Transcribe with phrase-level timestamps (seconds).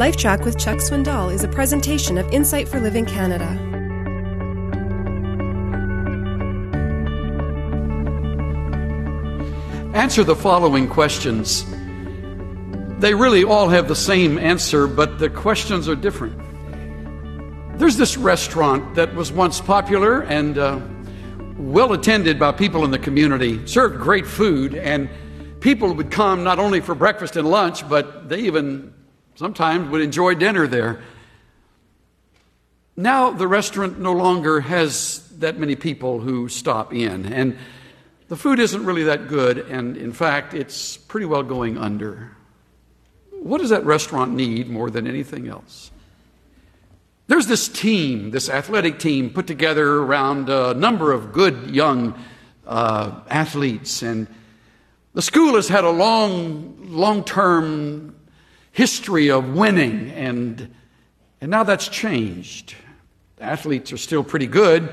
[0.00, 3.44] LifeTrac with Chuck Swindoll is a presentation of Insight for Living Canada.
[9.94, 11.66] Answer the following questions.
[12.98, 16.34] They really all have the same answer, but the questions are different.
[17.78, 20.80] There's this restaurant that was once popular and uh,
[21.58, 25.10] well attended by people in the community, served great food, and
[25.60, 28.94] people would come not only for breakfast and lunch, but they even
[29.40, 31.00] sometimes would enjoy dinner there.
[32.94, 37.56] Now the restaurant no longer has that many people who stop in, and
[38.28, 42.36] the food isn't really that good, and in fact, it's pretty well going under.
[43.30, 45.90] What does that restaurant need more than anything else?
[47.26, 52.12] There's this team, this athletic team, put together around a number of good young
[52.66, 54.26] uh, athletes, and
[55.14, 58.16] the school has had a long, long term
[58.72, 60.74] history of winning, and,
[61.40, 62.74] and now that's changed.
[63.36, 64.88] The athletes are still pretty good,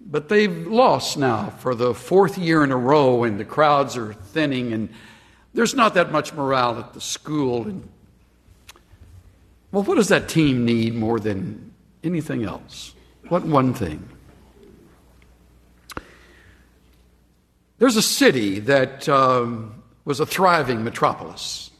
[0.00, 4.12] but they've lost now for the fourth year in a row, and the crowds are
[4.12, 4.88] thinning, and
[5.54, 7.66] there's not that much morale at the school.
[7.66, 7.88] And
[9.72, 11.72] well, what does that team need more than
[12.02, 12.94] anything else?
[13.28, 14.08] What one thing?
[17.78, 21.70] There's a city that um, was a thriving metropolis.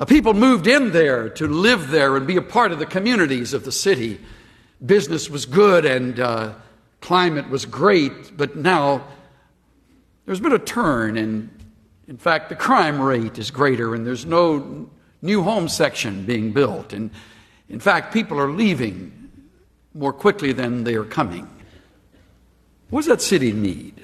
[0.00, 3.52] Uh, people moved in there to live there and be a part of the communities
[3.52, 4.18] of the city.
[4.84, 6.54] Business was good and uh,
[7.02, 9.04] climate was great, but now
[10.24, 11.50] there's been a turn, and
[12.08, 14.88] in fact, the crime rate is greater, and there's no
[15.20, 16.94] new home section being built.
[16.94, 17.10] And
[17.68, 19.30] in fact, people are leaving
[19.92, 21.46] more quickly than they are coming.
[22.88, 24.00] What does that city need?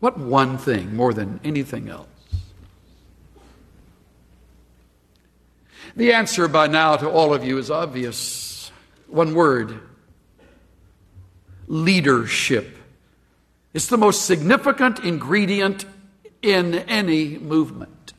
[0.00, 2.11] What one thing more than anything else?
[5.94, 8.70] The answer by now to all of you is obvious.
[9.08, 9.78] One word
[11.66, 12.76] leadership.
[13.74, 15.84] It's the most significant ingredient
[16.42, 18.12] in any movement.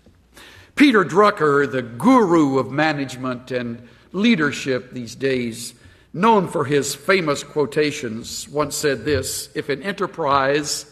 [0.76, 5.74] Peter Drucker, the guru of management and leadership these days,
[6.14, 10.86] known for his famous quotations, once said this If an enterprise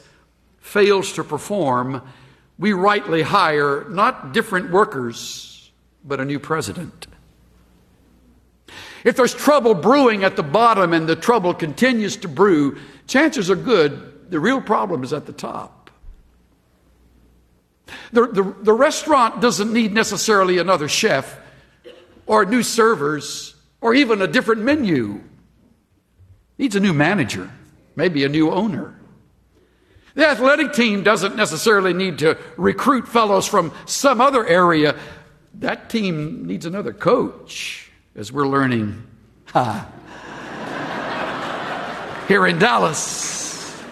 [0.59, 2.01] fails to perform,
[2.59, 5.50] we rightly hire not different workers,
[6.03, 7.07] but a new president.
[9.03, 13.55] If there's trouble brewing at the bottom and the trouble continues to brew, chances are
[13.55, 15.91] good the real problem is at the top.
[18.13, 21.37] The, the, the restaurant doesn't need necessarily another chef
[22.25, 25.15] or new servers or even a different menu.
[25.15, 27.51] It needs a new manager,
[27.97, 28.97] maybe a new owner.
[30.15, 34.97] The athletic team doesn't necessarily need to recruit fellows from some other area.
[35.55, 39.03] That team needs another coach, as we're learning
[42.27, 43.83] here in Dallas.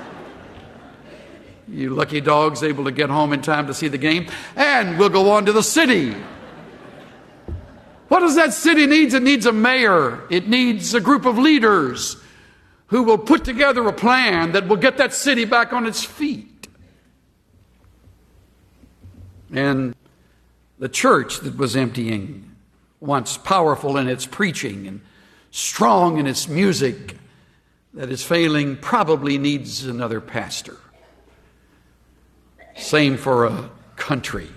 [1.67, 4.27] You lucky dogs able to get home in time to see the game.
[4.55, 6.15] And we'll go on to the city.
[8.07, 9.13] What does that city need?
[9.13, 10.21] It needs a mayor.
[10.31, 12.17] It needs a group of leaders
[12.87, 16.67] who will put together a plan that will get that city back on its feet.
[19.51, 19.95] And
[20.79, 22.55] the church that was emptying,
[22.99, 25.01] once powerful in its preaching and
[25.51, 27.15] strong in its music,
[27.93, 30.77] that is failing, probably needs another pastor.
[32.77, 34.47] Same for a country.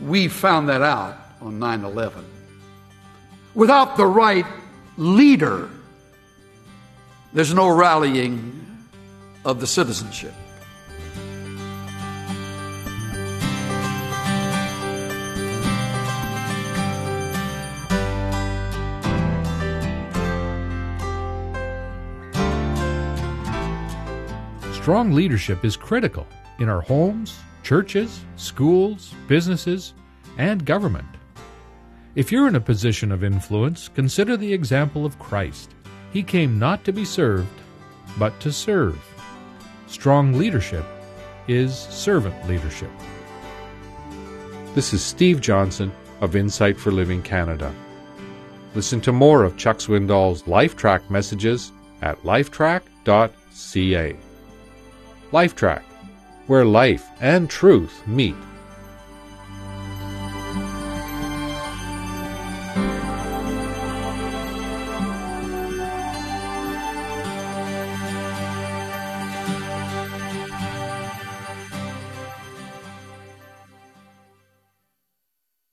[0.00, 2.24] We found that out on 9 11.
[3.54, 4.46] Without the right
[4.96, 5.68] leader,
[7.32, 8.60] there's no rallying
[9.44, 10.34] of the citizenship.
[24.84, 26.26] Strong leadership is critical
[26.58, 29.94] in our homes, churches, schools, businesses,
[30.36, 31.08] and government.
[32.16, 35.74] If you're in a position of influence, consider the example of Christ.
[36.12, 37.48] He came not to be served,
[38.18, 39.02] but to serve.
[39.86, 40.84] Strong leadership
[41.48, 42.90] is servant leadership.
[44.74, 45.90] This is Steve Johnson
[46.20, 47.74] of Insight for Living Canada.
[48.74, 51.72] Listen to more of Chuck Swindoll's LifeTrac messages
[52.02, 54.18] at lifetrac.ca.
[55.34, 55.82] LifeTrac,
[56.46, 58.36] where life and truth meet.